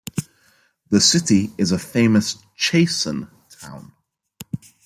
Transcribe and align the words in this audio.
The 0.89 0.99
city 0.99 1.51
is 1.59 1.71
a 1.71 1.77
famous 1.77 2.37
"Chasen" 2.57 3.29
town. 3.51 3.93